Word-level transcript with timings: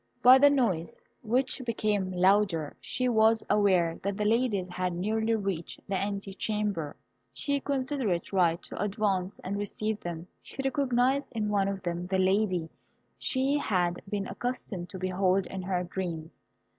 By 0.23 0.39
the 0.39 0.49
noise, 0.49 0.99
which 1.21 1.61
became 1.63 2.11
louder, 2.11 2.75
she 2.81 3.07
was 3.07 3.43
aware 3.51 3.99
that 4.01 4.17
the 4.17 4.25
ladies 4.25 4.67
had 4.67 4.93
nearly 4.93 5.35
reached 5.35 5.79
the 5.87 5.95
ante 5.95 6.33
chamber. 6.33 6.95
She 7.33 7.59
considered 7.59 8.09
it 8.09 8.33
right 8.33 8.59
to 8.63 8.81
advance 8.81 9.37
and 9.43 9.57
receive 9.59 9.99
them. 9.99 10.25
She 10.41 10.63
recognised 10.63 11.29
in 11.33 11.49
one 11.49 11.67
of 11.67 11.83
them 11.83 12.07
the 12.07 12.17
Lady 12.17 12.71
she 13.19 13.59
had 13.59 14.01
been 14.09 14.25
accustomed 14.25 14.89
to 14.89 14.97
behold 14.97 15.45
in 15.45 15.61
her 15.61 15.83
dreams. 15.83 16.41